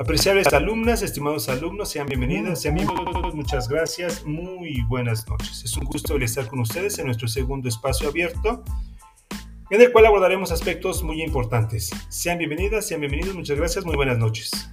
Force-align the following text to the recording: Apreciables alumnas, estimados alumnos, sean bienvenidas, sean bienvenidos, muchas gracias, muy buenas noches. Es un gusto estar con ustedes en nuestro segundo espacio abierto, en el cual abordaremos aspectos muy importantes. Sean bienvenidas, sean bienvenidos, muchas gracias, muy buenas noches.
Apreciables 0.00 0.50
alumnas, 0.54 1.02
estimados 1.02 1.50
alumnos, 1.50 1.90
sean 1.90 2.06
bienvenidas, 2.06 2.62
sean 2.62 2.74
bienvenidos, 2.74 3.34
muchas 3.34 3.68
gracias, 3.68 4.24
muy 4.24 4.80
buenas 4.88 5.28
noches. 5.28 5.62
Es 5.62 5.76
un 5.76 5.84
gusto 5.84 6.16
estar 6.16 6.48
con 6.48 6.60
ustedes 6.60 6.98
en 6.98 7.04
nuestro 7.04 7.28
segundo 7.28 7.68
espacio 7.68 8.08
abierto, 8.08 8.64
en 9.68 9.82
el 9.82 9.92
cual 9.92 10.06
abordaremos 10.06 10.52
aspectos 10.52 11.02
muy 11.02 11.22
importantes. 11.22 11.90
Sean 12.08 12.38
bienvenidas, 12.38 12.88
sean 12.88 13.02
bienvenidos, 13.02 13.34
muchas 13.34 13.58
gracias, 13.58 13.84
muy 13.84 13.94
buenas 13.94 14.16
noches. 14.16 14.70